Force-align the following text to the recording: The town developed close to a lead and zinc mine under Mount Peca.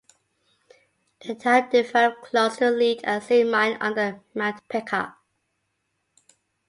The 1.23 1.35
town 1.35 1.69
developed 1.69 2.23
close 2.23 2.57
to 2.57 2.69
a 2.69 2.71
lead 2.71 3.01
and 3.03 3.21
zinc 3.21 3.51
mine 3.51 3.77
under 3.79 4.23
Mount 4.33 4.67
Peca. 4.67 5.13